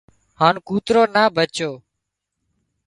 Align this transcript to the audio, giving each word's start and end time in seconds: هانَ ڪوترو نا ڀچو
هانَ 0.39 0.55
ڪوترو 0.67 1.03
نا 1.13 1.23
ڀچو 1.35 1.71